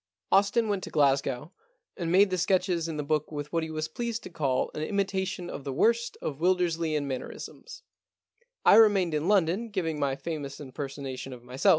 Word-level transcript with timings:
Austin 0.31 0.67
went 0.67 0.83
to 0.83 0.89
Glasgow, 0.89 1.51
and 1.95 2.11
made 2.11 2.31
the 2.31 2.37
sketches 2.39 2.87
in 2.87 2.97
the 2.97 3.03
book 3.03 3.31
with 3.31 3.53
what 3.53 3.61
he 3.61 3.69
was 3.69 3.87
pleased 3.87 4.23
to 4.23 4.31
call 4.31 4.71
an 4.73 4.81
imitation 4.81 5.47
of 5.47 5.63
the 5.63 5.71
worst 5.71 6.17
of 6.23 6.39
the 6.39 6.41
Wildersleian 6.43 7.07
mannerisms. 7.07 7.83
I 8.65 8.77
remained 8.77 9.13
in 9.13 9.27
London 9.27 9.69
giving 9.69 9.99
my 9.99 10.15
famous 10.15 10.59
impersonation 10.59 11.33
of 11.33 11.43
myself. 11.43 11.69